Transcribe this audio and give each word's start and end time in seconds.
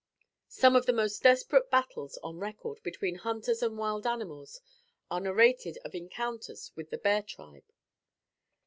Some 0.49 0.75
of 0.75 0.87
the 0.87 0.93
most 0.93 1.21
desperate 1.21 1.69
battles 1.69 2.17
on 2.23 2.39
record 2.39 2.81
between 2.81 3.17
hunters 3.17 3.61
and 3.61 3.77
wild 3.77 4.07
animals 4.07 4.59
are 5.11 5.19
narrated 5.19 5.77
of 5.85 5.93
encounters 5.93 6.71
with 6.75 6.89
the 6.89 6.97
bear 6.97 7.21
tribe. 7.21 7.71